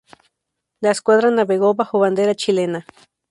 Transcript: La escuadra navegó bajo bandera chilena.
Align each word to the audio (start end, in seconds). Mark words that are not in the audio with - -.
La 0.81 0.89
escuadra 0.89 1.29
navegó 1.29 1.75
bajo 1.75 1.99
bandera 1.99 2.33
chilena. 2.33 2.87